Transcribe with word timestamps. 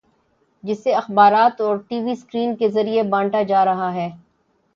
جسے 0.63 0.93
اخبارات 0.93 1.61
اور 1.61 1.75
ٹی 1.87 1.99
وی 2.01 2.15
سکرین 2.15 2.55
کے 2.55 2.69
ذریعے 2.69 3.03
بانٹا 3.11 3.41
جا 3.43 3.63
رہا 3.65 3.93
ہے۔ 3.93 4.09